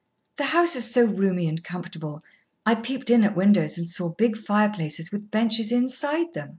The 0.37 0.45
house 0.45 0.75
is 0.75 0.89
so 0.91 1.05
roomy 1.05 1.47
and 1.47 1.63
comfortable 1.63 2.23
I 2.65 2.73
peeped 2.73 3.11
in 3.11 3.23
at 3.23 3.35
windows 3.35 3.77
and 3.77 3.87
saw 3.87 4.09
big 4.09 4.35
fireplaces 4.35 5.11
with 5.11 5.29
benches 5.29 5.71
inside 5.71 6.33
them. 6.33 6.49